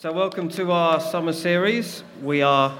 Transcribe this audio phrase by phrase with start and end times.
[0.00, 2.04] So, welcome to our summer series.
[2.22, 2.74] We are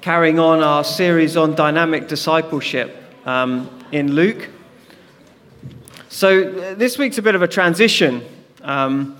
[0.00, 4.48] carrying on our series on dynamic discipleship um, in Luke.
[6.08, 8.24] So, uh, this week's a bit of a transition.
[8.62, 9.18] Um,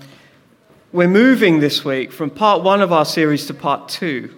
[0.91, 4.33] we're moving this week from part one of our series to part two.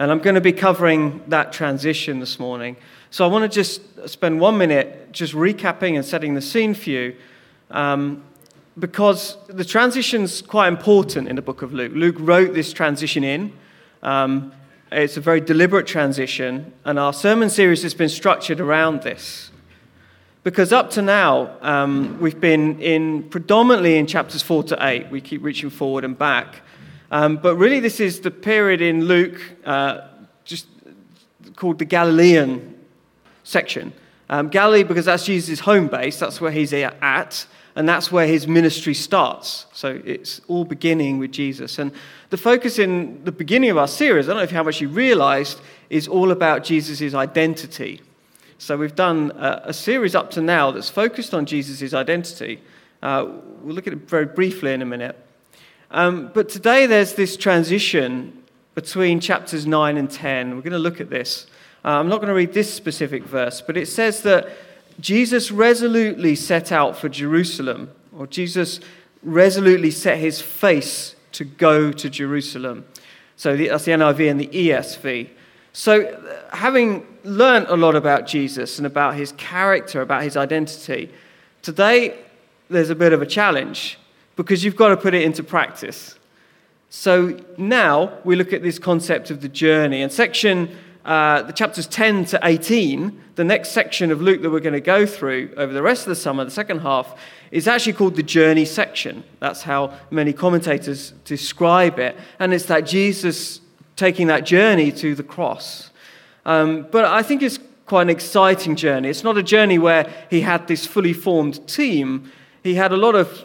[0.00, 2.76] And I'm going to be covering that transition this morning.
[3.12, 6.90] So, I want to just spend one minute just recapping and setting the scene for
[6.90, 7.14] you.
[7.70, 8.24] Um,
[8.78, 11.92] because the transition's quite important in the book of Luke.
[11.94, 13.52] Luke wrote this transition in.
[14.02, 14.52] Um,
[14.92, 19.50] it's a very deliberate transition, and our sermon series has been structured around this.
[20.42, 25.10] Because up to now, um, we've been in predominantly in chapters 4 to 8.
[25.10, 26.62] We keep reaching forward and back.
[27.10, 30.08] Um, but really, this is the period in Luke uh,
[30.44, 30.66] just
[31.56, 32.74] called the Galilean
[33.44, 33.92] section.
[34.30, 38.46] Um, Galilee, because that's Jesus' home base, that's where he's at and that's where his
[38.46, 39.66] ministry starts.
[39.72, 41.78] So it's all beginning with Jesus.
[41.78, 41.92] And
[42.30, 44.88] the focus in the beginning of our series, I don't know if how much you
[44.88, 48.00] realized, is all about Jesus' identity.
[48.58, 52.60] So we've done a, series up to now that's focused on Jesus' identity.
[53.02, 53.26] Uh,
[53.62, 55.16] we'll look at it very briefly in a minute.
[55.90, 58.42] Um, but today there's this transition
[58.74, 60.54] between chapters 9 and 10.
[60.54, 61.46] We're going to look at this.
[61.84, 64.48] Uh, I'm not going to read this specific verse, but it says that
[65.00, 68.80] Jesus resolutely set out for Jerusalem, or Jesus
[69.22, 72.84] resolutely set his face to go to Jerusalem.
[73.36, 75.30] So that's the NIV and the ESV.
[75.72, 81.10] So, uh, having learned a lot about Jesus and about his character, about his identity,
[81.62, 82.18] today
[82.68, 83.98] there's a bit of a challenge
[84.36, 86.18] because you've got to put it into practice.
[86.88, 90.02] So now we look at this concept of the journey.
[90.02, 94.60] And section uh, the chapters 10 to 18, the next section of Luke that we're
[94.60, 97.18] going to go through over the rest of the summer, the second half,
[97.50, 99.24] is actually called the journey section.
[99.38, 102.16] That's how many commentators describe it.
[102.38, 103.60] And it's that Jesus
[103.96, 105.90] taking that journey to the cross.
[106.44, 109.08] Um, but I think it's quite an exciting journey.
[109.08, 112.30] It's not a journey where he had this fully formed team.
[112.62, 113.44] He had a lot of,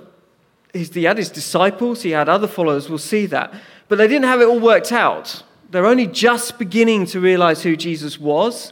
[0.73, 3.53] he had his disciples, he had other followers, we'll see that.
[3.87, 5.43] But they didn't have it all worked out.
[5.69, 8.71] They're only just beginning to realize who Jesus was.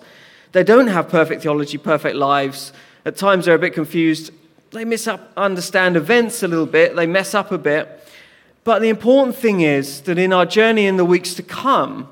[0.51, 2.71] They don't have perfect theology, perfect lives.
[3.05, 4.31] At times they're a bit confused.
[4.71, 8.07] They misunderstand events a little bit, they mess up a bit.
[8.63, 12.07] But the important thing is that in our journey in the weeks to come,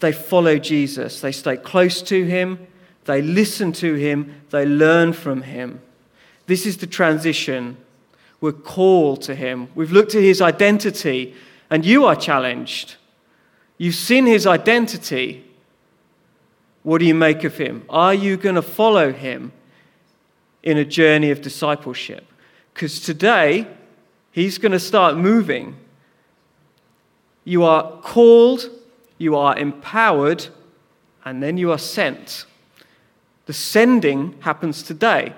[0.00, 1.20] they follow Jesus.
[1.20, 2.66] They stay close to him,
[3.06, 5.80] they listen to him, they learn from him.
[6.46, 7.76] This is the transition.
[8.40, 9.68] We're called to him.
[9.74, 11.34] We've looked at his identity,
[11.70, 12.96] and you are challenged.
[13.78, 15.44] You've seen his identity.
[16.82, 17.84] What do you make of him?
[17.88, 19.52] Are you going to follow him
[20.62, 22.26] in a journey of discipleship?
[22.72, 23.66] Because today,
[24.30, 25.76] he's going to start moving.
[27.44, 28.70] You are called,
[29.18, 30.46] you are empowered,
[31.24, 32.46] and then you are sent.
[33.46, 35.34] The sending happens today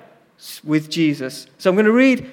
[0.62, 1.46] with Jesus.
[1.58, 2.30] So I'm going to read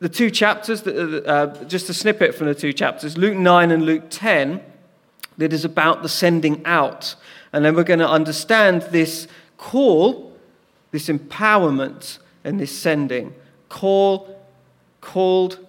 [0.00, 4.04] the two chapters, uh, just a snippet from the two chapters Luke 9 and Luke
[4.10, 4.60] 10
[5.36, 7.14] that is about the sending out.
[7.52, 10.36] And then we're going to understand this call,
[10.90, 13.34] this empowerment, and this sending.
[13.68, 14.40] Call,
[15.00, 15.64] called,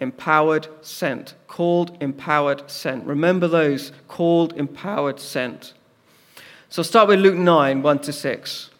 [0.00, 1.34] empowered, sent.
[1.46, 3.04] Called, empowered, sent.
[3.04, 5.74] Remember those called, empowered, sent.
[6.68, 8.70] So start with Luke 9 1 to 6.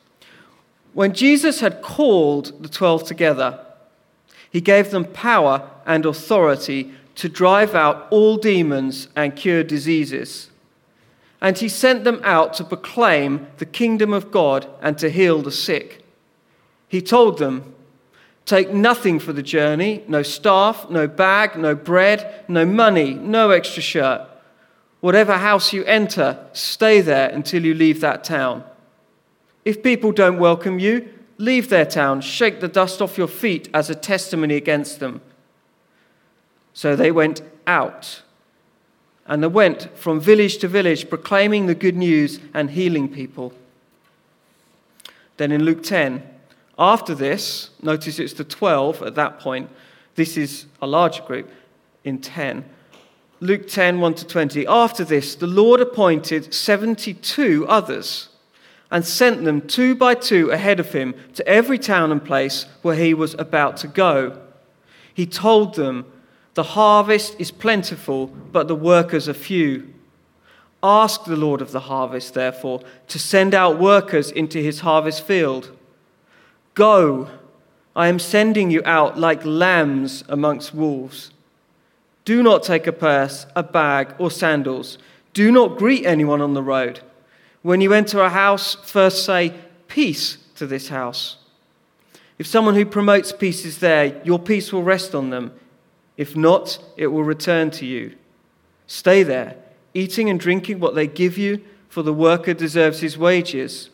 [0.95, 3.59] When Jesus had called the twelve together,
[4.51, 10.51] he gave them power and authority to drive out all demons and cure diseases.
[11.41, 15.51] And he sent them out to proclaim the kingdom of God and to heal the
[15.51, 16.05] sick.
[16.89, 17.75] He told them,
[18.45, 23.83] Take nothing for the journey no staff, no bag, no bread, no money, no extra
[23.83, 24.29] shirt.
[25.01, 28.65] Whatever house you enter, stay there until you leave that town.
[29.65, 31.09] If people don't welcome you,
[31.39, 35.21] leave their town, shake the dust off your feet as a testimony against them.
[36.75, 38.23] So they went out.
[39.27, 43.53] And they went from village to village, proclaiming the good news and healing people.
[45.37, 46.23] Then in Luke 10,
[46.79, 49.71] after this, notice it's the 12 at that point.
[50.15, 51.51] This is a larger group
[52.05, 52.65] in 10.
[53.41, 54.67] Luke 10, 1 to 20.
[54.67, 58.29] After this, the Lord appointed 72 others
[58.91, 62.95] and sent them two by two ahead of him to every town and place where
[62.95, 64.39] he was about to go.
[65.15, 66.05] He told them,
[66.55, 69.93] the harvest is plentiful, but the workers are few.
[70.83, 75.71] Ask the Lord of the harvest, therefore, to send out workers into his harvest field.
[76.75, 77.29] Go,
[77.95, 81.31] I am sending you out like lambs amongst wolves.
[82.25, 84.99] Do not take a purse, a bag, or sandals.
[85.35, 87.01] Do not greet anyone on the road.
[87.63, 89.55] When you enter a house, first say,
[89.89, 91.37] Peace to this house.
[92.39, 95.53] If someone who promotes peace is there, your peace will rest on them.
[96.23, 98.15] If not, it will return to you.
[98.87, 99.57] Stay there,
[99.93, 103.91] eating and drinking what they give you, for the worker deserves his wages.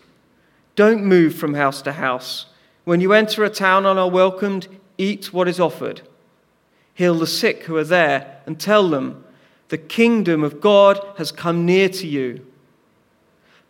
[0.77, 2.45] Don't move from house to house.
[2.85, 6.03] When you enter a town and are welcomed, eat what is offered.
[6.93, 9.25] Heal the sick who are there and tell them,
[9.71, 12.45] The kingdom of God has come near to you.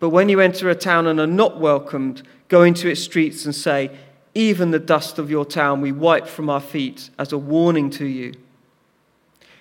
[0.00, 3.54] But when you enter a town and are not welcomed, go into its streets and
[3.54, 3.96] say,
[4.34, 8.04] Even the dust of your town we wipe from our feet as a warning to
[8.04, 8.34] you.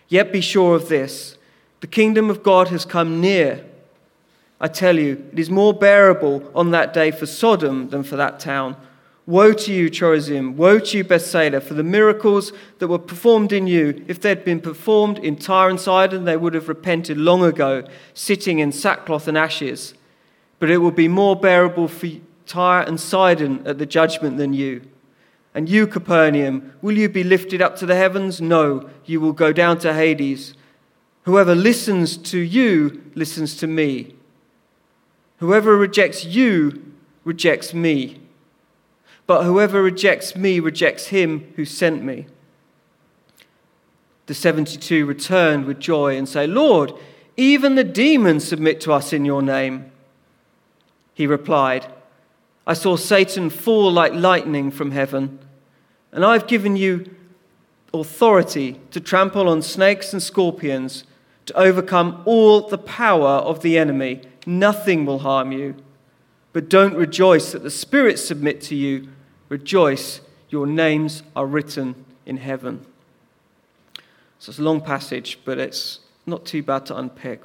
[0.08, 1.38] Yet be sure of this
[1.80, 3.64] the kingdom of God has come near.
[4.60, 8.40] I tell you, it is more bearable on that day for Sodom than for that
[8.40, 8.76] town.
[9.28, 10.56] Woe to you, Chorazin!
[10.56, 11.62] Woe to you, Bethsaida!
[11.62, 15.70] For the miracles that were performed in you, if they had been performed in Tyre
[15.70, 17.84] and Sidon, they would have repented long ago,
[18.14, 19.94] sitting in sackcloth and ashes.
[20.60, 22.08] But it will be more bearable for
[22.48, 24.82] Tyre and Sidon at the judgment than you.
[25.58, 28.40] And you, Capernaum, will you be lifted up to the heavens?
[28.40, 30.54] No, you will go down to Hades.
[31.24, 34.14] Whoever listens to you listens to me.
[35.38, 36.94] Whoever rejects you
[37.24, 38.22] rejects me.
[39.26, 42.28] But whoever rejects me rejects him who sent me.
[44.28, 46.94] The 72 returned with joy and say, Lord,
[47.36, 49.92] even the demons submit to us in your name.
[51.16, 51.92] He replied,
[52.68, 55.40] I saw Satan fall like lightning from heaven,
[56.18, 57.16] and I've given you
[57.94, 61.04] authority to trample on snakes and scorpions,
[61.46, 64.22] to overcome all the power of the enemy.
[64.48, 65.76] Nothing will harm you.
[66.54, 69.10] But don't rejoice that the spirits submit to you
[69.50, 72.86] Rejoice, your names are written in heaven.
[74.40, 77.44] So it's a long passage, but it's not too bad to unpick.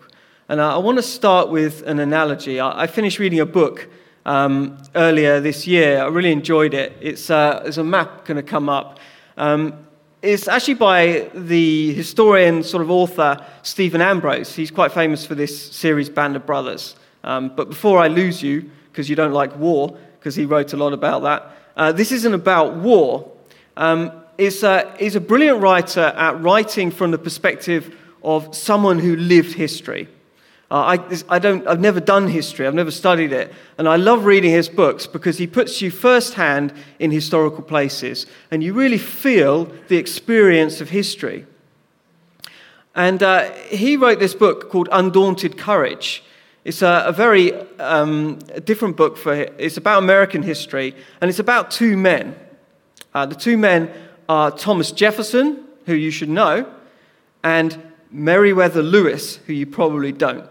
[0.48, 2.58] And I want to start with an analogy.
[2.58, 3.88] I finished reading a book
[4.24, 6.02] um, earlier this year.
[6.02, 6.96] I really enjoyed it.
[7.00, 8.98] It's, uh, there's a map going to come up.
[9.36, 9.86] Um,
[10.22, 14.54] it's actually by the historian, sort of author, Stephen Ambrose.
[14.54, 16.94] He's quite famous for this series, Band of Brothers.
[17.24, 20.76] Um, but before I lose you, because you don't like war, because he wrote a
[20.76, 23.30] lot about that, uh, this isn't about war.
[23.76, 29.16] Um, is, a, is a brilliant writer at writing from the perspective of someone who
[29.16, 30.08] lived history.
[30.72, 34.24] Uh, I, I don't, I've never done history, I've never studied it, and I love
[34.24, 39.66] reading his books because he puts you firsthand in historical places and you really feel
[39.88, 41.44] the experience of history.
[42.94, 46.24] And uh, he wrote this book called Undaunted Courage.
[46.64, 51.70] It's a, a very um, different book for it's about American history, and it's about
[51.70, 52.34] two men.
[53.12, 53.92] Uh, the two men
[54.26, 56.64] are Thomas Jefferson, who you should know,
[57.44, 60.48] and Meriwether Lewis, who you probably don't.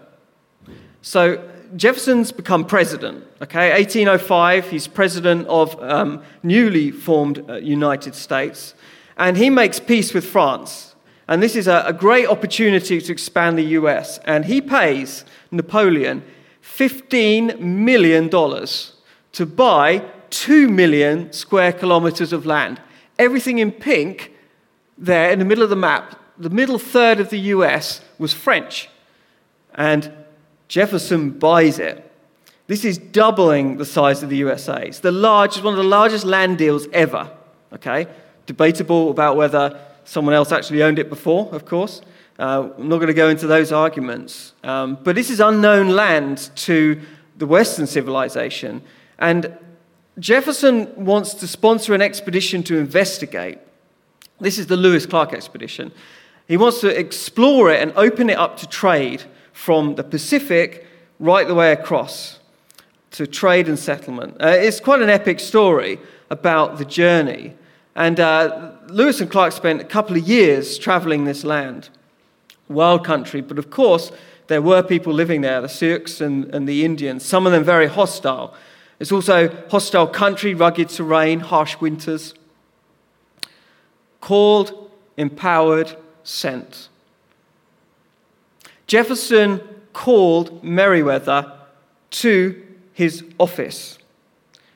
[1.02, 3.26] So Jefferson's become president.
[3.42, 8.76] Okay, 1805, he's president of um, newly formed uh, United States,
[9.18, 10.96] and he makes peace with France.
[11.28, 14.20] And this is a, a great opportunity to expand the US.
[14.26, 16.24] And he pays Napoleon
[16.62, 22.82] $15 million to buy 2 million square kilometers of land.
[23.18, 24.34] Everything in pink
[24.98, 28.90] there in the middle of the map, the middle third of the US was French.
[29.74, 30.12] And
[30.72, 32.10] Jefferson buys it.
[32.68, 34.86] This is doubling the size of the USA.
[34.88, 37.30] It's the largest, one of the largest land deals ever.
[37.74, 38.08] Okay?
[38.46, 42.02] Debatable about whether Someone else actually owned it before, of course.
[42.40, 44.54] Uh, I'm not going to go into those arguments.
[44.64, 47.00] Um, but this is unknown land to
[47.38, 48.82] the Western civilization.
[49.20, 49.58] And
[50.20, 53.60] Jefferson wants to sponsor an expedition to investigate.
[54.40, 55.92] This is the Lewis Clark expedition.
[56.48, 60.88] He wants to explore it and open it up to trade from the Pacific
[61.20, 62.40] right the way across
[63.12, 64.36] to trade and settlement.
[64.42, 67.54] Uh, it's quite an epic story about the journey.
[67.96, 71.90] And uh, Lewis and Clark spent a couple of years traveling this land.
[72.70, 74.12] Wild country, but of course,
[74.48, 77.88] there were people living there, the Sioux and, and the Indians, some of them very
[77.88, 78.54] hostile.
[79.00, 82.34] It's also hostile country, rugged terrain, harsh winters.
[84.22, 86.88] Called, empowered, sent.
[88.92, 89.62] Jefferson
[89.94, 91.50] called Meriwether
[92.10, 93.98] to his office.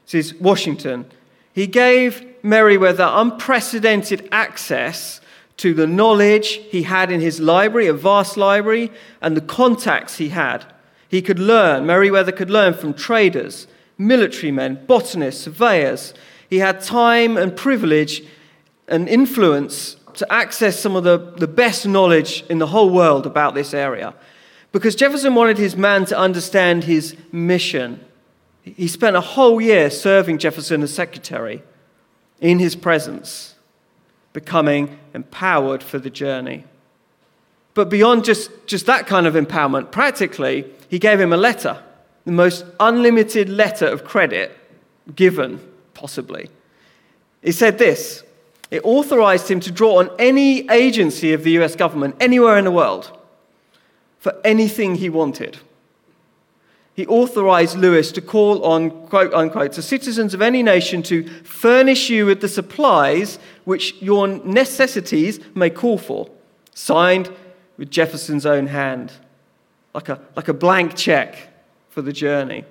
[0.06, 1.08] This is Washington.
[1.52, 5.20] He gave Meriwether unprecedented access
[5.58, 8.90] to the knowledge he had in his library, a vast library,
[9.22, 10.64] and the contacts he had.
[11.10, 13.68] He could learn, Meriwether could learn from traders,
[13.98, 16.14] military men, botanists, surveyors.
[16.50, 18.24] He had time and privilege
[18.88, 23.54] and influence to access some of the, the best knowledge in the whole world about
[23.54, 24.14] this area.
[24.72, 28.04] Because Jefferson wanted his man to understand his mission.
[28.62, 31.64] He spent a whole year serving Jefferson as secretary
[32.42, 33.56] in his presence,
[34.34, 36.66] becoming empowered for the journey.
[37.74, 41.82] But beyond just, just that kind of empowerment, practically, he gave him a letter,
[42.26, 44.58] the most unlimited letter of credit
[45.14, 45.60] given,
[45.94, 46.50] possibly.
[47.44, 48.24] He said this
[48.72, 52.72] it authorized him to draw on any agency of the US government anywhere in the
[52.72, 53.12] world
[54.20, 55.60] for anything he wanted.
[56.96, 62.10] He authorized Lewis to call on, quote unquote, the citizens of any nation to furnish
[62.10, 66.30] you with the supplies which your necessities may call for,
[66.74, 67.30] signed
[67.78, 69.12] with Jefferson's own hand,
[69.94, 71.50] like a, like a blank check
[71.90, 72.64] for the journey.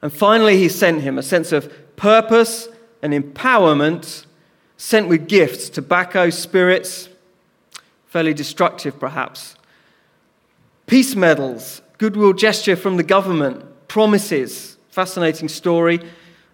[0.00, 2.68] And finally, he sent him a sense of purpose
[3.02, 4.24] and empowerment,
[4.82, 7.08] sent with gifts, tobacco, spirits,
[8.08, 9.54] fairly destructive perhaps,
[10.88, 14.76] peace medals, goodwill gesture from the government, promises.
[14.90, 16.00] Fascinating story.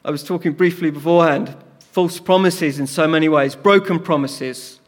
[0.05, 1.57] I was talking briefly beforehand.
[1.81, 4.79] False promises in so many ways, broken promises.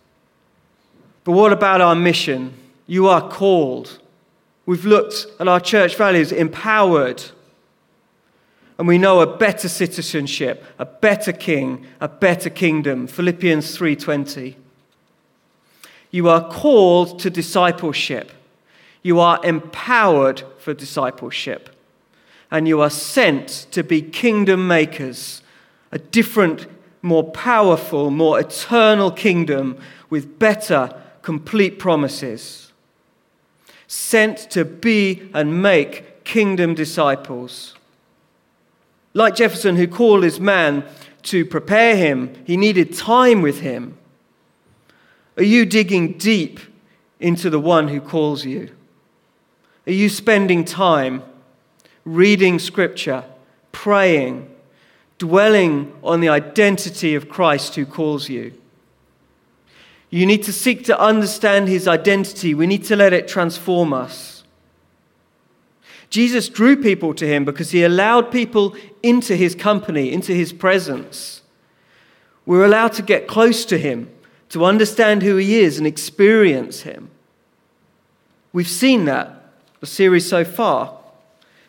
[1.25, 2.53] But what about our mission?
[2.87, 4.01] You are called.
[4.67, 7.23] We've looked at our church values empowered,
[8.81, 13.07] and we know a better citizenship, a better king, a better kingdom.
[13.07, 14.57] Philippians 3:20.
[16.11, 18.33] You are called to discipleship.
[19.03, 21.69] You are empowered for discipleship.
[22.51, 25.43] And you are sent to be kingdom makers,
[25.93, 26.67] a different,
[27.03, 29.77] more powerful, more eternal kingdom
[30.09, 30.89] with better,
[31.21, 32.73] complete promises.
[33.87, 37.75] Sent to be and make kingdom disciples.
[39.13, 40.85] Like Jefferson, who called his man
[41.25, 43.99] to prepare him, he needed time with him.
[45.37, 46.61] Are you digging deep
[47.19, 48.71] into the one who calls you?
[49.87, 51.23] Are you spending time
[52.05, 53.25] reading scripture,
[53.73, 54.55] praying,
[55.19, 58.53] dwelling on the identity of Christ who calls you?
[60.11, 62.53] You need to seek to understand his identity.
[62.53, 64.40] We need to let it transform us.
[66.11, 71.41] Jesus drew people to him because he allowed people into his company, into his presence.
[72.45, 74.11] We're allowed to get close to him,
[74.49, 77.11] to understand who he is and experience him.
[78.53, 80.99] We've seen that, the series so far.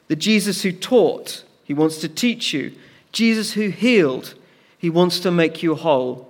[0.07, 2.74] The Jesus who taught, he wants to teach you.
[3.12, 4.33] Jesus who healed,
[4.75, 6.27] he wants to make you whole.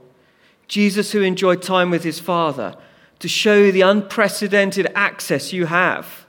[0.67, 2.75] Jesus who enjoyed time with his Father,
[3.19, 6.20] to show you the unprecedented access you have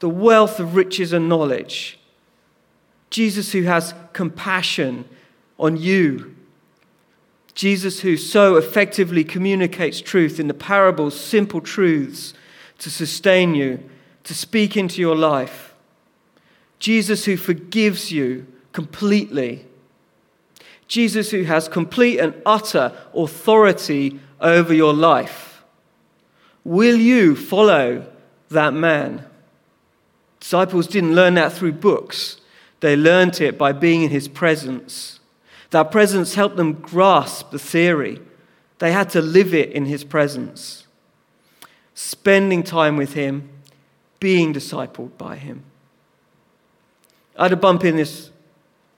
[0.00, 1.98] the wealth of riches and knowledge.
[3.10, 5.04] Jesus, who has compassion
[5.58, 6.34] on you.
[7.54, 12.34] Jesus, who so effectively communicates truth in the parables, simple truths
[12.78, 13.82] to sustain you,
[14.24, 15.74] to speak into your life.
[16.78, 19.66] Jesus, who forgives you completely.
[20.86, 25.64] Jesus, who has complete and utter authority over your life.
[26.62, 28.06] Will you follow
[28.50, 29.27] that man?
[30.48, 32.40] Disciples didn't learn that through books,
[32.80, 35.20] they learned it by being in his presence.
[35.72, 38.18] That presence helped them grasp the theory.
[38.78, 40.86] They had to live it in his presence.
[41.92, 43.50] Spending time with him,
[44.20, 45.64] being discipled by him.
[47.36, 48.30] I had a bump in this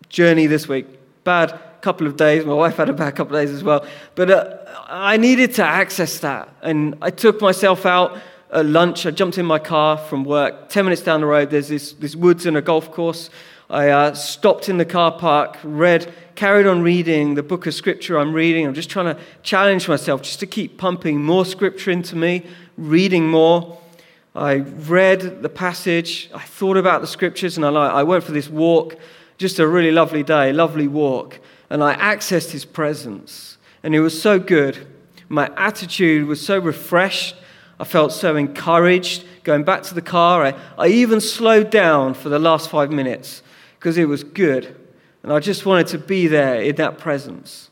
[0.08, 0.86] journey this week.
[1.24, 2.44] Bad couple of days.
[2.44, 3.84] My wife had a bad couple of days as well.
[4.14, 6.48] But uh, I needed to access that.
[6.62, 8.20] And I took myself out
[8.52, 10.68] at lunch, I jumped in my car from work.
[10.68, 13.30] Ten minutes down the road, there's this, this woods and a golf course.
[13.68, 18.18] I uh, stopped in the car park, read, carried on reading the book of scripture
[18.18, 18.66] I'm reading.
[18.66, 22.44] I'm just trying to challenge myself just to keep pumping more scripture into me,
[22.76, 23.78] reading more.
[24.34, 28.48] I read the passage, I thought about the scriptures, and I, I went for this
[28.48, 28.96] walk.
[29.38, 31.38] Just a really lovely day, lovely walk.
[31.70, 33.58] And I accessed his presence.
[33.84, 34.86] And it was so good.
[35.28, 37.36] My attitude was so refreshed
[37.80, 40.44] I felt so encouraged going back to the car.
[40.44, 43.42] I, I even slowed down for the last five minutes
[43.78, 44.76] because it was good.
[45.22, 47.70] And I just wanted to be there in that presence.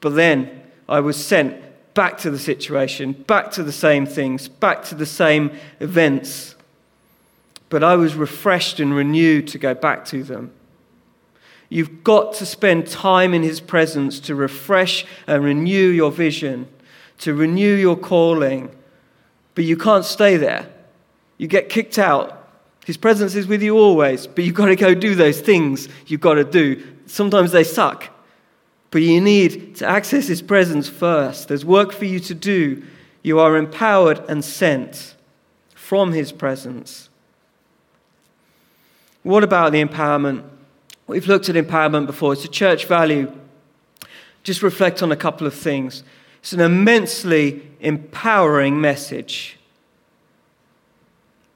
[0.00, 1.62] But then I was sent
[1.94, 6.56] back to the situation, back to the same things, back to the same events.
[7.68, 10.50] But I was refreshed and renewed to go back to them.
[11.68, 16.66] You've got to spend time in His presence to refresh and renew your vision
[17.22, 18.68] to renew your calling,
[19.54, 20.68] but you can't stay there.
[21.38, 22.48] You get kicked out.
[22.84, 26.20] His presence is with you always, but you've got to go do those things you've
[26.20, 26.82] got to do.
[27.06, 28.08] Sometimes they suck,
[28.90, 31.46] But you need to access His presence first.
[31.46, 32.82] There's work for you to do.
[33.22, 35.14] You are empowered and sent
[35.74, 37.08] from His presence.
[39.22, 40.42] What about the empowerment?
[41.06, 42.32] We've looked at empowerment before.
[42.32, 43.32] It's a church value.
[44.42, 46.02] Just reflect on a couple of things.
[46.42, 49.58] It's an immensely empowering message.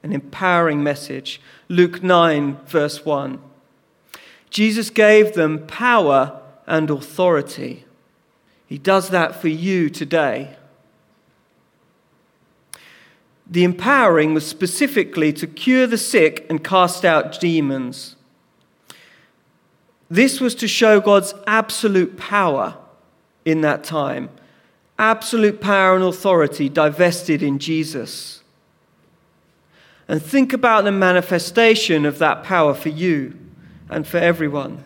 [0.01, 1.41] An empowering message.
[1.67, 3.41] Luke 9, verse 1.
[4.49, 7.83] Jesus gave them power and authority.
[8.65, 10.55] He does that for you today.
[13.45, 18.15] The empowering was specifically to cure the sick and cast out demons.
[20.09, 22.77] This was to show God's absolute power
[23.43, 24.29] in that time,
[24.99, 28.41] absolute power and authority divested in Jesus.
[30.07, 33.37] And think about the manifestation of that power for you
[33.89, 34.83] and for everyone.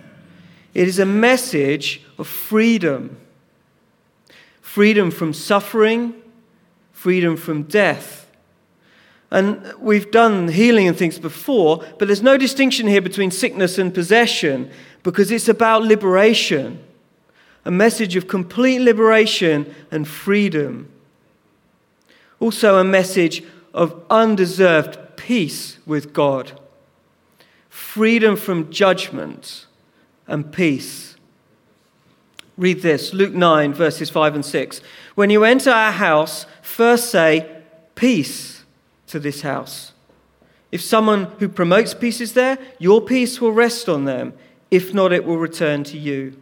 [0.73, 3.17] It is a message of freedom
[4.61, 6.13] freedom from suffering,
[6.93, 8.31] freedom from death.
[9.29, 13.93] And we've done healing and things before, but there's no distinction here between sickness and
[13.93, 14.71] possession
[15.03, 16.81] because it's about liberation
[17.65, 20.91] a message of complete liberation and freedom.
[22.39, 26.59] Also, a message of undeserved peace with God,
[27.69, 29.67] freedom from judgment
[30.27, 31.15] and peace.
[32.57, 34.81] Read this Luke 9, verses 5 and 6.
[35.15, 37.57] When you enter our house, first say,
[37.95, 38.63] Peace
[39.07, 39.91] to this house.
[40.71, 44.33] If someone who promotes peace is there, your peace will rest on them.
[44.71, 46.40] If not, it will return to you.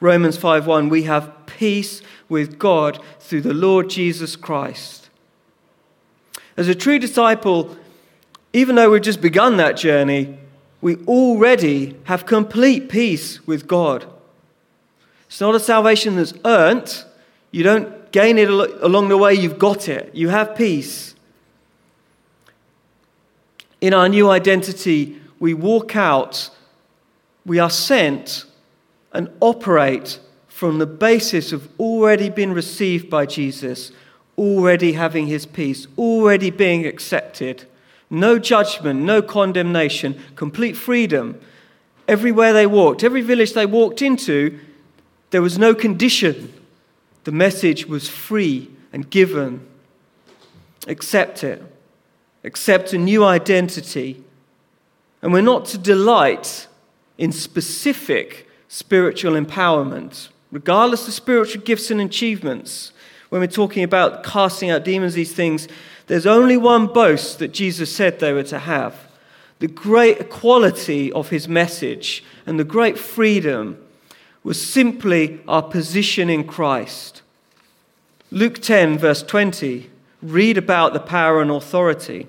[0.00, 5.08] Romans 5:1 we have peace with God through the Lord Jesus Christ.
[6.56, 7.76] As a true disciple,
[8.52, 10.38] even though we've just begun that journey,
[10.80, 14.06] we already have complete peace with God.
[15.26, 17.04] It's not a salvation that's earned.
[17.50, 20.14] You don't gain it along the way, you've got it.
[20.14, 21.14] You have peace.
[23.80, 26.50] In our new identity, we walk out,
[27.44, 28.44] we are sent
[29.14, 33.92] and operate from the basis of already being received by Jesus,
[34.36, 37.64] already having his peace, already being accepted.
[38.10, 41.40] No judgment, no condemnation, complete freedom.
[42.06, 44.58] Everywhere they walked, every village they walked into,
[45.30, 46.52] there was no condition.
[47.24, 49.66] The message was free and given.
[50.86, 51.62] Accept it.
[52.44, 54.22] Accept a new identity.
[55.22, 56.66] And we're not to delight
[57.16, 62.90] in specific spiritual empowerment, regardless of spiritual gifts and achievements.
[63.28, 65.68] When we're talking about casting out demons, these things,
[66.08, 69.06] there's only one boast that Jesus said they were to have
[69.60, 73.78] the great quality of his message and the great freedom
[74.42, 77.22] was simply our position in Christ.
[78.32, 79.88] Luke 10, verse 20,
[80.20, 82.26] read about the power and authority.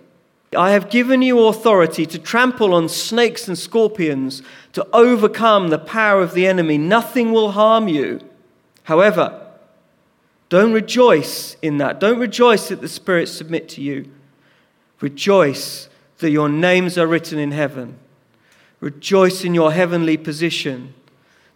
[0.55, 4.41] I have given you authority to trample on snakes and scorpions,
[4.73, 6.77] to overcome the power of the enemy.
[6.77, 8.21] Nothing will harm you.
[8.83, 9.41] However,
[10.49, 11.99] don't rejoice in that.
[11.99, 14.11] Don't rejoice that the spirits submit to you.
[15.01, 15.89] Rejoice
[16.19, 17.97] that your names are written in heaven.
[18.79, 20.93] Rejoice in your heavenly position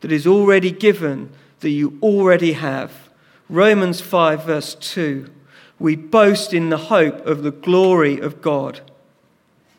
[0.02, 3.10] that is already given, that you already have.
[3.50, 5.30] Romans 5, verse 2.
[5.78, 8.82] We boast in the hope of the glory of God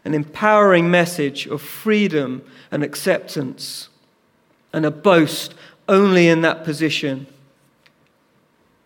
[0.05, 3.89] an empowering message of freedom and acceptance,
[4.73, 5.55] and a boast
[5.89, 7.27] only in that position.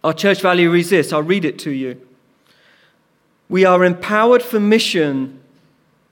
[0.02, 2.00] Our church value reads this I'll read it to you.
[3.48, 5.40] We are empowered for mission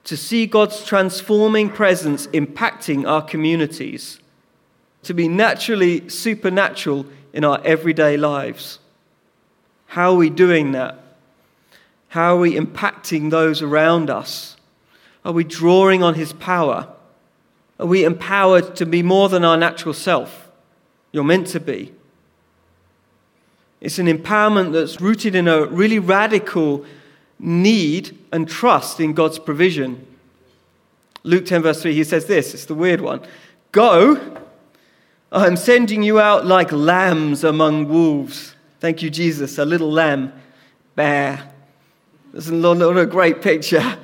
[0.05, 4.19] to see God's transforming presence impacting our communities,
[5.05, 8.79] to be naturally supernatural in our everyday lives.
[9.87, 10.99] How are we doing that?
[12.09, 14.57] How are we impacting those around us?
[15.25, 16.89] Are we drawing on His power?
[17.79, 20.51] Are we empowered to be more than our natural self?
[21.11, 21.93] You're meant to be.
[23.81, 26.85] It's an empowerment that's rooted in a really radical
[27.39, 30.07] need and trust in God's provision.
[31.25, 33.21] Luke 10, verse 3, he says this it's the weird one
[33.73, 34.39] Go,
[35.33, 38.55] I'm sending you out like lambs among wolves.
[38.81, 40.33] Thank you, Jesus, a little lamb,
[40.95, 41.51] bear.
[42.33, 43.99] That's not a great picture.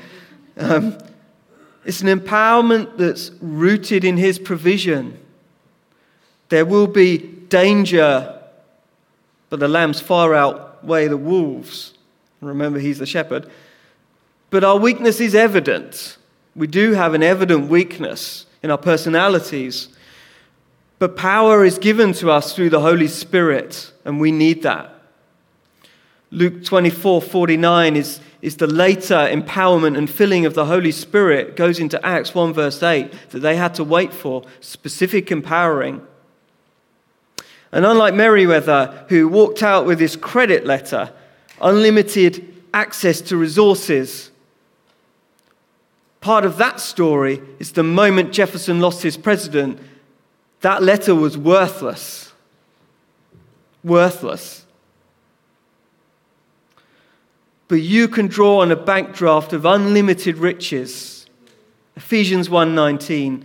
[0.58, 0.98] Um,
[1.84, 5.18] it's an empowerment that's rooted in His provision.
[6.48, 8.40] There will be danger,
[9.50, 11.94] but the lambs far outweigh the wolves.
[12.40, 13.50] Remember, He's the shepherd.
[14.50, 16.16] But our weakness is evident.
[16.56, 19.88] We do have an evident weakness in our personalities.
[20.98, 24.94] But power is given to us through the Holy Spirit, and we need that.
[26.30, 31.78] Luke 24 49 is, is the later empowerment and filling of the Holy Spirit, goes
[31.78, 36.06] into Acts 1 verse 8, that they had to wait for specific empowering.
[37.72, 41.12] And unlike Meriwether, who walked out with his credit letter,
[41.60, 44.30] unlimited access to resources,
[46.20, 49.78] part of that story is the moment Jefferson lost his president,
[50.60, 52.32] that letter was worthless.
[53.84, 54.64] Worthless.
[57.68, 61.26] But you can draw on a bank draft of unlimited riches.
[61.96, 63.44] Ephesians 1:19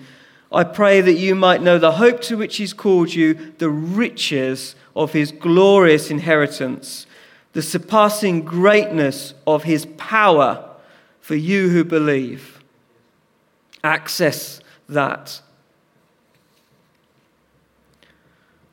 [0.51, 4.75] I pray that you might know the hope to which he's called you, the riches
[4.95, 7.07] of his glorious inheritance,
[7.53, 10.63] the surpassing greatness of his power
[11.19, 12.63] for you who believe.
[13.83, 15.41] Access that.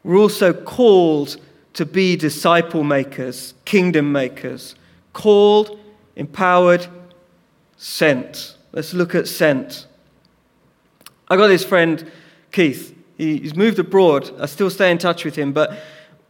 [0.04, 1.38] We're also called
[1.72, 4.74] to be disciple makers, kingdom makers.
[5.12, 5.78] Called,
[6.16, 6.86] empowered,
[7.76, 8.56] sent.
[8.72, 9.86] Let's look at sent.
[11.28, 12.10] I got this friend,
[12.52, 12.96] Keith.
[13.16, 14.30] He's moved abroad.
[14.40, 15.52] I still stay in touch with him.
[15.52, 15.78] But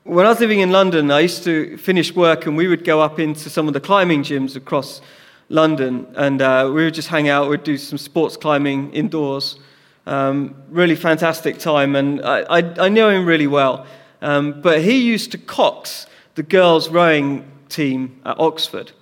[0.04, 3.00] when I was living in London, I used to finish work and we would go
[3.00, 5.00] up into some of the climbing gyms across
[5.48, 6.06] London.
[6.16, 7.48] And uh, we would just hang out.
[7.48, 9.58] We'd do some sports climbing indoors.
[10.06, 11.96] Um, really fantastic time.
[11.96, 13.86] And I, I, I knew him really well.
[14.22, 18.92] Um, but he used to cox the girls' rowing team at Oxford.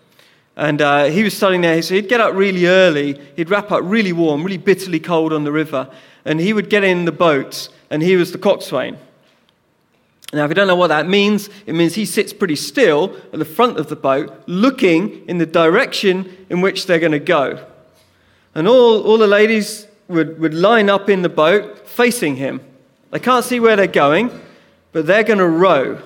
[0.57, 1.81] And uh, he was studying there.
[1.83, 3.21] So he'd get up really early.
[3.37, 5.89] He'd wrap up really warm, really bitterly cold on the river.
[6.25, 8.99] And he would get in the boat, and he was the coxswain.
[10.33, 13.39] Now, if you don't know what that means, it means he sits pretty still at
[13.39, 17.65] the front of the boat, looking in the direction in which they're going to go.
[18.55, 22.61] And all, all the ladies would, would line up in the boat facing him.
[23.11, 24.31] They can't see where they're going,
[24.93, 26.03] but they're going to row.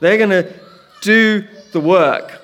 [0.00, 0.52] They're going to
[1.02, 2.40] do the work.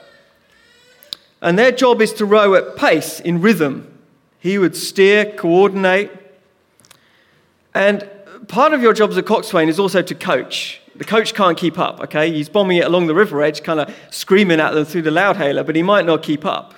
[1.41, 3.99] And their job is to row at pace, in rhythm.
[4.41, 6.11] He would steer, coordinate.
[7.75, 8.09] And
[8.49, 10.81] part of your job as a coxswain is also to coach.
[10.97, 12.33] The coach can't keep up, okay?
[12.33, 15.65] He's bombing it along the river edge, kind of screaming at them through the loudhailer,
[15.65, 16.75] but he might not keep up.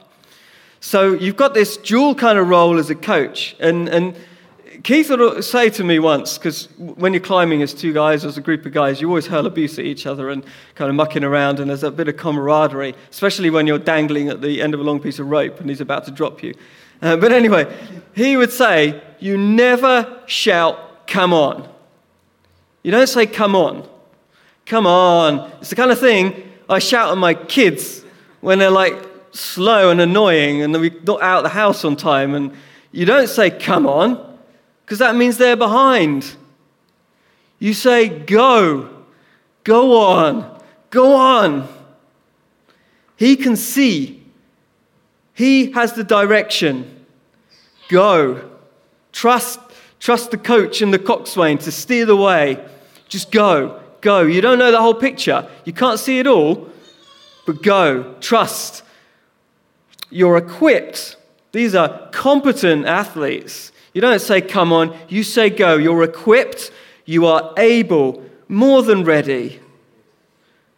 [0.81, 3.57] So you've got this dual kind of role as a coach.
[3.61, 4.15] And, and
[4.83, 8.41] Keith would say to me once, because when you're climbing as two guys, as a
[8.41, 11.61] group of guys, you always hurl abuse at each other and kind of mucking around,
[11.61, 14.83] and there's a bit of camaraderie, especially when you're dangling at the end of a
[14.83, 16.55] long piece of rope and he's about to drop you.
[17.03, 17.67] Uh, but anyway,
[18.15, 21.69] he would say, You never shout, come on.
[22.83, 23.87] You don't say, come on.
[24.65, 25.51] Come on.
[25.61, 28.03] It's the kind of thing I shout at my kids
[28.41, 28.95] when they're like
[29.33, 32.35] slow and annoying and we're not out of the house on time.
[32.35, 32.53] And
[32.93, 34.30] you don't say, come on
[34.91, 36.35] because that means they're behind.
[37.61, 38.91] You say, Go,
[39.63, 41.69] go on, go on.
[43.15, 44.21] He can see,
[45.33, 47.07] He has the direction.
[47.89, 48.51] Go.
[49.13, 49.61] Trust,
[50.01, 52.59] trust the coach and the coxswain to steer the way.
[53.09, 54.23] Just go, go.
[54.23, 56.69] You don't know the whole picture, you can't see it all,
[57.47, 58.17] but go.
[58.19, 58.83] Trust.
[60.11, 61.15] You're equipped.
[61.53, 63.70] These are competent athletes.
[63.93, 65.77] You don't say, come on, you say, go.
[65.77, 66.71] You're equipped,
[67.05, 69.61] you are able, more than ready.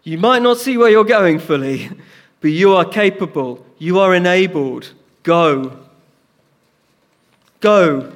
[0.03, 1.91] You might not see where you're going fully,
[2.41, 4.93] but you are capable, you are enabled.
[5.23, 5.79] Go.
[7.61, 8.13] Go.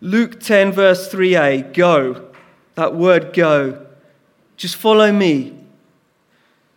[0.00, 2.30] Luke 10, verse 3a, go.
[2.76, 3.86] That word go.
[4.56, 5.54] Just follow me.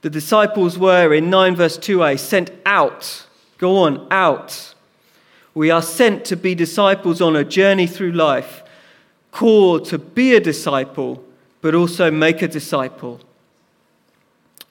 [0.01, 3.27] The disciples were in 9, verse 2a, sent out.
[3.59, 4.73] Go on, out.
[5.53, 8.63] We are sent to be disciples on a journey through life,
[9.31, 11.23] called to be a disciple,
[11.61, 13.19] but also make a disciple.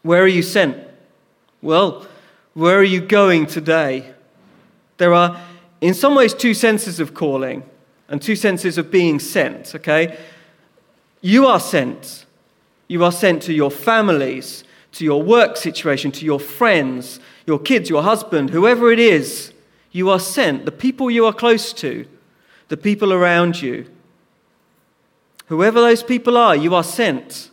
[0.02, 0.76] Where are you sent?
[1.62, 2.06] Well,
[2.54, 4.12] where are you going today?
[4.96, 5.40] There are,
[5.80, 7.62] in some ways, two senses of calling
[8.08, 10.18] and two senses of being sent, okay?
[11.20, 12.26] You are sent.
[12.88, 17.88] You are sent to your families, to your work situation, to your friends, your kids,
[17.88, 19.52] your husband, whoever it is.
[19.92, 22.06] You are sent, the people you are close to,
[22.68, 23.90] the people around you.
[25.46, 27.50] Whoever those people are, you are sent.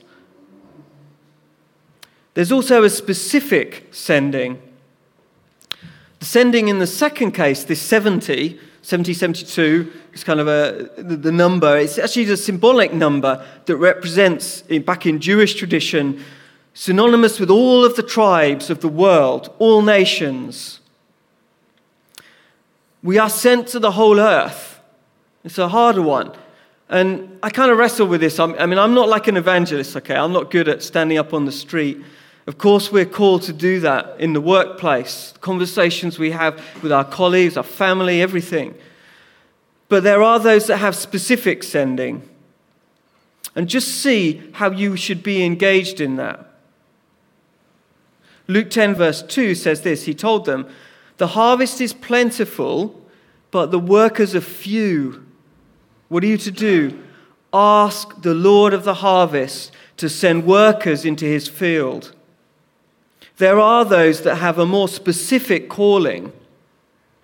[2.35, 4.61] There's also a specific sending.
[6.19, 11.15] The sending in the second case, this 70, 70, 72, is kind of a, the,
[11.15, 11.77] the number.
[11.77, 16.23] It's actually a symbolic number that represents, back in Jewish tradition,
[16.75, 20.76] synonymous with all of the tribes of the world, all nations.
[23.07, 24.81] We are sent to the whole earth.
[25.45, 26.33] It's a harder one.
[26.89, 28.37] And I kind of wrestle with this.
[28.37, 30.17] I mean, I'm not like an evangelist, okay?
[30.17, 32.03] I'm not good at standing up on the street.
[32.47, 37.05] Of course, we're called to do that in the workplace, conversations we have with our
[37.05, 38.75] colleagues, our family, everything.
[39.87, 42.27] But there are those that have specific sending.
[43.55, 46.45] And just see how you should be engaged in that.
[48.47, 50.67] Luke 10, verse 2 says this He told them,
[51.17, 53.01] The harvest is plentiful,
[53.51, 55.25] but the workers are few.
[56.09, 57.03] What are you to do?
[57.53, 62.13] Ask the Lord of the harvest to send workers into his field.
[63.37, 66.33] There are those that have a more specific calling.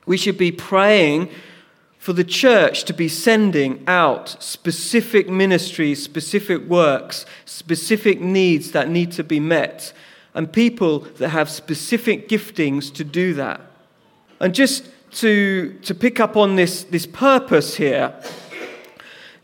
[0.05, 1.29] We should be praying
[1.97, 9.11] for the church to be sending out specific ministries, specific works, specific needs that need
[9.13, 9.93] to be met,
[10.33, 13.61] and people that have specific giftings to do that.
[14.39, 18.13] And just to, to pick up on this, this purpose here,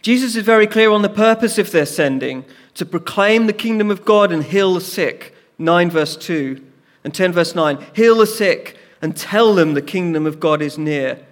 [0.02, 4.06] Jesus is very clear on the purpose of their sending to proclaim the kingdom of
[4.06, 5.36] God and heal the sick.
[5.58, 6.66] 9 verse 2
[7.04, 7.86] and 10 verse 9.
[7.94, 11.26] Heal the sick and tell them the kingdom of God is near.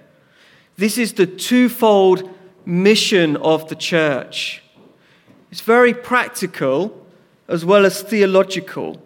[0.75, 2.29] This is the twofold
[2.65, 4.61] mission of the church.
[5.51, 7.05] It's very practical
[7.47, 9.01] as well as theological,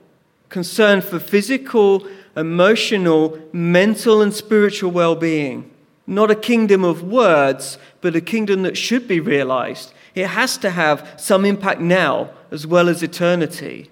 [0.49, 5.69] concern for physical, emotional, mental, and spiritual well being.
[6.07, 9.93] Not a kingdom of words, but a kingdom that should be realized.
[10.15, 13.89] It has to have some impact now as well as eternity.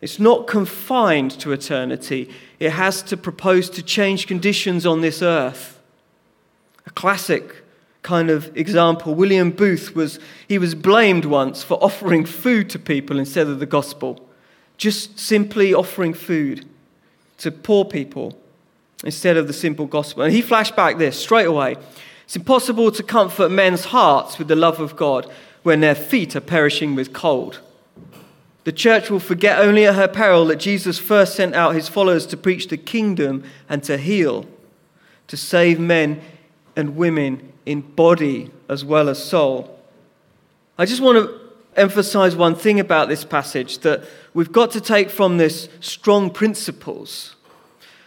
[0.00, 5.78] It's not confined to eternity, it has to propose to change conditions on this earth.
[6.86, 7.62] A classic
[8.02, 10.18] kind of example William Booth was
[10.48, 14.26] he was blamed once for offering food to people instead of the gospel
[14.80, 16.64] just simply offering food
[17.40, 18.38] to poor people
[19.04, 21.76] instead of the simple gospel and he flashed back this straight away
[22.30, 25.28] it's impossible to comfort men's hearts with the love of God
[25.64, 27.58] when their feet are perishing with cold.
[28.62, 32.26] The church will forget only at her peril that Jesus first sent out his followers
[32.26, 34.46] to preach the kingdom and to heal,
[35.26, 36.20] to save men
[36.76, 39.76] and women in body as well as soul.
[40.78, 41.39] I just want to
[41.76, 44.04] emphasize one thing about this passage that
[44.34, 47.36] we've got to take from this strong principles.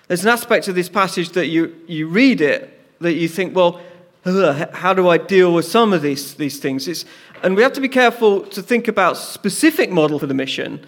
[0.07, 3.81] There's an aspect of this passage that you, you read it that you think, well,
[4.25, 6.87] how do I deal with some of these, these things?
[6.87, 7.05] It's,
[7.41, 10.85] and we have to be careful to think about specific model for the mission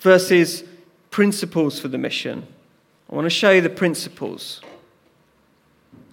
[0.00, 0.62] versus
[1.10, 2.46] principles for the mission.
[3.10, 4.60] I want to show you the principles.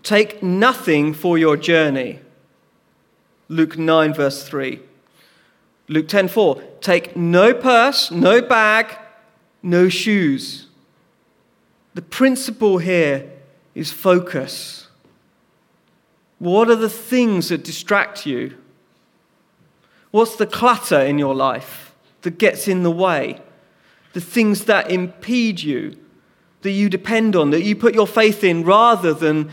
[0.01, 2.19] Take nothing for your journey.
[3.49, 4.79] Luke 9, verse 3.
[5.87, 6.61] Luke 10, 4.
[6.81, 8.97] Take no purse, no bag,
[9.61, 10.67] no shoes.
[11.93, 13.29] The principle here
[13.75, 14.87] is focus.
[16.39, 18.57] What are the things that distract you?
[20.11, 23.41] What's the clutter in your life that gets in the way?
[24.13, 25.97] The things that impede you,
[26.61, 29.51] that you depend on, that you put your faith in rather than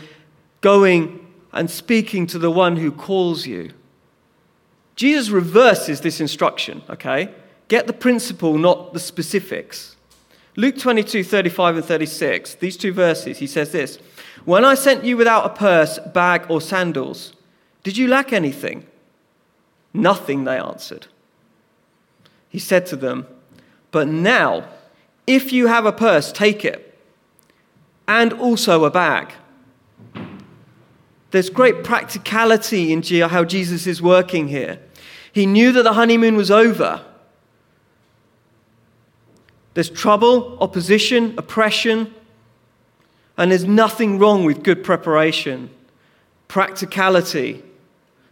[0.61, 3.71] going and speaking to the one who calls you.
[4.95, 7.33] Jesus reverses this instruction, okay?
[7.67, 9.95] Get the principle, not the specifics.
[10.57, 13.99] Luke 22, 35 and 36, these two verses, he says this
[14.45, 17.33] when I sent you without a purse, bag, or sandals,
[17.83, 18.87] did you lack anything?
[19.93, 21.07] Nothing, they answered.
[22.49, 23.27] He said to them,
[23.91, 24.65] But now,
[25.27, 26.97] if you have a purse, take it,
[28.07, 29.33] and also a bag.
[31.31, 34.79] There's great practicality in how Jesus is working here.
[35.31, 37.03] He knew that the honeymoon was over.
[39.73, 42.13] There's trouble, opposition, oppression,
[43.37, 45.69] and there's nothing wrong with good preparation,
[46.49, 47.63] practicality,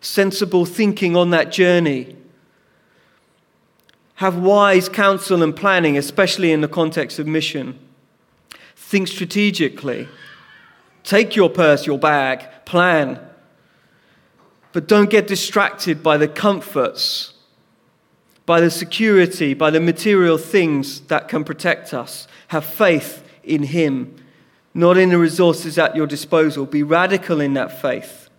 [0.02, 2.18] sensible thinking on that journey.
[4.16, 7.80] Have wise counsel and planning, especially in the context of mission.
[8.76, 10.10] Think strategically.
[11.04, 13.20] Take your purse, your bag, plan.
[14.72, 17.34] But don't get distracted by the comforts,
[18.46, 22.28] by the security, by the material things that can protect us.
[22.50, 24.16] Have faith in Him
[24.74, 26.66] not in the resources at your disposal.
[26.66, 28.30] Be radical in that faith.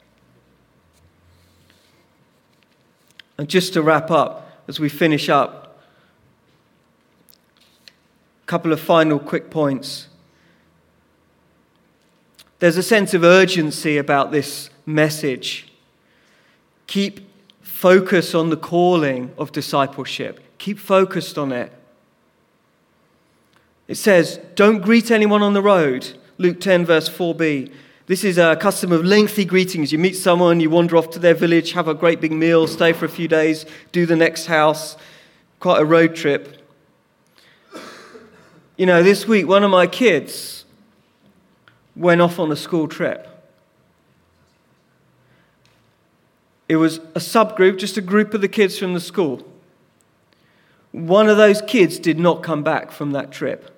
[3.36, 5.82] And just to wrap up, as we finish up,
[8.42, 10.08] a couple of final quick points.
[12.60, 15.72] There's a sense of urgency about this message.
[16.86, 17.26] Keep
[17.62, 20.40] focus on the calling of discipleship.
[20.58, 21.72] Keep focused on it.
[23.88, 26.18] It says, Don't greet anyone on the road.
[26.36, 27.72] Luke 10, verse 4b.
[28.06, 29.90] This is a custom of lengthy greetings.
[29.90, 32.92] You meet someone, you wander off to their village, have a great big meal, stay
[32.92, 34.96] for a few days, do the next house.
[35.60, 36.58] Quite a road trip.
[38.76, 40.59] You know, this week, one of my kids
[41.96, 43.26] went off on a school trip.
[46.68, 49.44] It was a subgroup, just a group of the kids from the school.
[50.92, 53.76] One of those kids did not come back from that trip.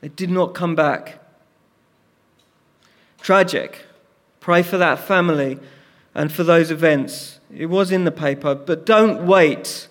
[0.00, 1.20] They did not come back.
[3.20, 3.84] Tragic.
[4.40, 5.58] Pray for that family
[6.14, 7.38] and for those events.
[7.54, 9.86] It was in the paper, but don't wait.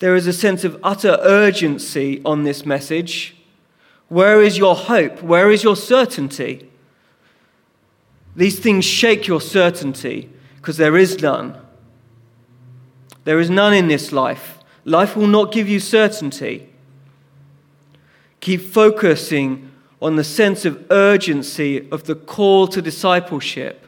[0.00, 3.37] There is a sense of utter urgency on this message.
[4.08, 5.22] Where is your hope?
[5.22, 6.70] Where is your certainty?
[8.34, 11.56] These things shake your certainty because there is none.
[13.24, 14.58] There is none in this life.
[14.84, 16.68] Life will not give you certainty.
[18.40, 23.84] Keep focusing on the sense of urgency of the call to discipleship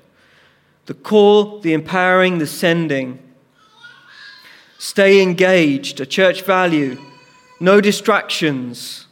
[0.86, 3.20] the call, the empowering, the sending.
[4.76, 7.00] Stay engaged, a church value.
[7.60, 9.06] No distractions.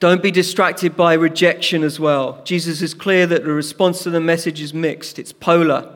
[0.00, 2.40] Don't be distracted by rejection as well.
[2.44, 5.92] Jesus is clear that the response to the message is mixed, it's polar.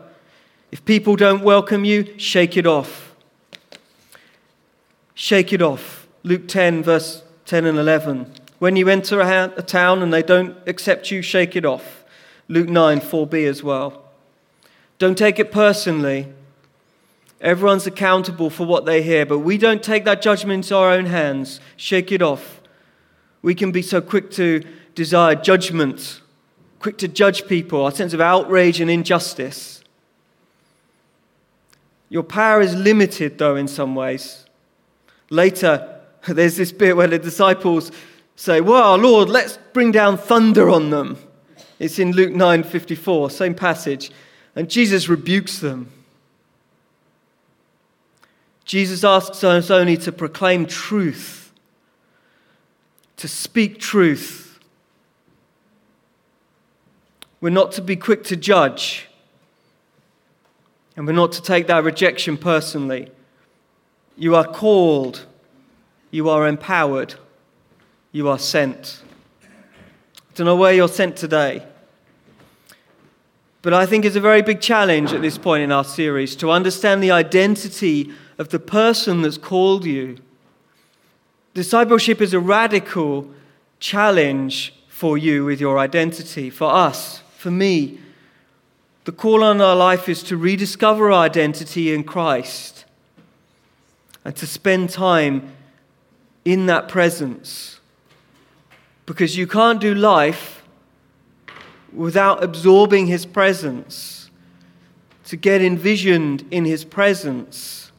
[0.72, 3.14] If people don't welcome you, shake it off.
[5.14, 6.08] Shake it off.
[6.24, 8.32] Luke 10, verse 10 and 11.
[8.58, 12.04] When you enter a, a town and they don't accept you, shake it off.
[12.48, 14.02] Luke 9, 4b as well.
[14.98, 16.32] Don't take it personally.
[17.40, 21.06] Everyone's accountable for what they hear, but we don't take that judgment into our own
[21.06, 21.60] hands.
[21.76, 22.61] Shake it off.
[23.42, 24.62] We can be so quick to
[24.94, 26.20] desire judgment,
[26.78, 29.82] quick to judge people, our sense of outrage and injustice.
[32.08, 34.44] Your power is limited, though, in some ways.
[35.30, 37.90] Later, there's this bit where the disciples
[38.36, 41.16] say, Well, Lord, let's bring down thunder on them.
[41.78, 44.12] It's in Luke 9:54, same passage.
[44.54, 45.90] And Jesus rebukes them.
[48.64, 51.41] Jesus asks us only to proclaim truth,
[53.16, 54.58] to speak truth.
[57.40, 59.08] We're not to be quick to judge,
[60.96, 63.10] and we're not to take that rejection personally.
[64.16, 65.26] You are called,
[66.10, 67.14] you are empowered
[68.12, 69.02] you are sent.
[69.42, 71.66] I don't know where you're sent today.
[73.62, 76.50] But I think it's a very big challenge at this point in our series to
[76.50, 80.18] understand the identity of the person that's called you.
[81.54, 83.30] Discipleship is a radical
[83.78, 87.98] challenge for you with your identity, for us, for me.
[89.04, 92.84] The call on our life is to rediscover our identity in Christ
[94.24, 95.52] and to spend time
[96.44, 97.80] in that presence
[99.04, 100.62] because you can't do life
[101.92, 104.30] without absorbing His presence,
[105.24, 107.92] to get envisioned in His presence,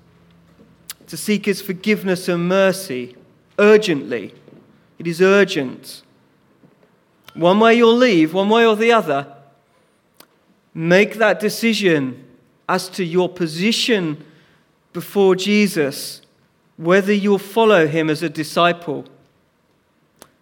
[1.06, 3.16] to seek His forgiveness and mercy
[3.64, 4.34] urgently.
[5.00, 6.04] It is urgent.
[7.34, 9.34] One way you'll leave, one way or the other.
[10.74, 12.26] Make that decision
[12.68, 14.24] as to your position
[14.92, 16.22] before Jesus,
[16.78, 19.06] whether you'll follow him as a disciple.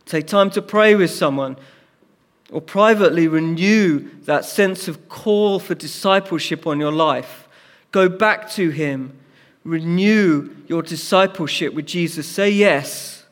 [0.06, 1.58] Take time to pray with someone
[2.52, 7.48] or privately renew that sense of call for discipleship on your life.
[7.92, 9.18] Go back to Him.
[9.64, 12.28] Renew your discipleship with Jesus.
[12.28, 13.26] Say yes.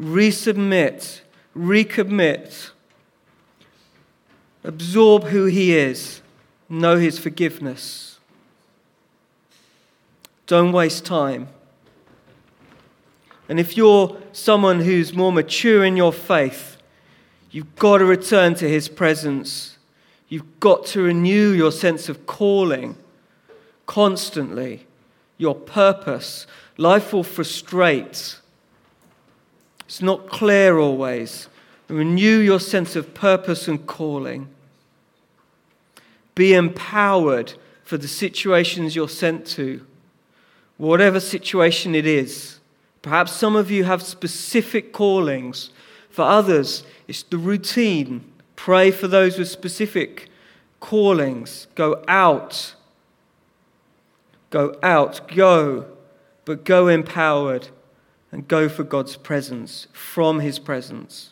[0.00, 1.20] Resubmit.
[1.56, 2.70] Recommit.
[4.64, 6.20] Absorb who He is.
[6.68, 8.18] Know His forgiveness.
[10.46, 11.48] Don't waste time.
[13.48, 16.76] And if you're someone who's more mature in your faith,
[17.50, 19.76] you've got to return to his presence.
[20.28, 22.96] You've got to renew your sense of calling
[23.86, 24.86] constantly,
[25.42, 26.46] your purpose.
[26.78, 28.38] Life will frustrate.
[29.84, 31.48] It's not clear always.
[31.88, 34.48] Renew your sense of purpose and calling.
[36.34, 37.52] Be empowered
[37.84, 39.84] for the situations you're sent to,
[40.78, 42.60] whatever situation it is.
[43.02, 45.70] Perhaps some of you have specific callings.
[46.08, 48.24] For others, it's the routine.
[48.56, 50.30] Pray for those with specific
[50.80, 51.66] callings.
[51.74, 52.74] Go out.
[54.52, 55.26] Go out.
[55.34, 55.86] Go.
[56.44, 57.68] But go empowered
[58.30, 61.30] and go for God's presence, from His presence.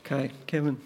[0.00, 0.80] Okay, Kevin.